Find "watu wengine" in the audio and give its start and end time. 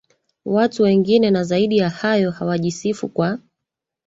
0.45-1.31